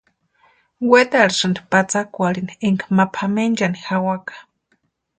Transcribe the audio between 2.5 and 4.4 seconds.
énka ma pʼamenchani jawaka.